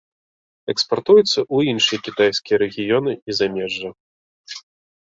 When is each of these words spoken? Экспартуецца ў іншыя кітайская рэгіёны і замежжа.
Экспартуецца 0.73 1.23
ў 1.25 1.57
іншыя 1.75 1.99
кітайская 2.09 2.57
рэгіёны 2.65 3.11
і 3.29 3.41
замежжа. 3.43 3.89